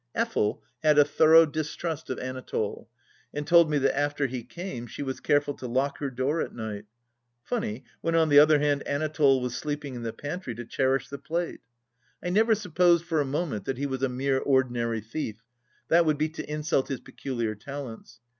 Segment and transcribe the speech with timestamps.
[0.17, 2.89] Effel, had a thorough distrust of Anatole,
[3.35, 6.55] and told me that after he came she was careful to lock her door at
[6.55, 6.85] night.
[7.43, 11.19] Funny, when on the other hand Anatole was sleeping in the pantry to cherish the
[11.19, 11.59] plate
[12.21, 15.43] 1 I never supposed for a moment that he was a mere ordinary thief;
[15.89, 18.21] that would be to insult his peculiar talents.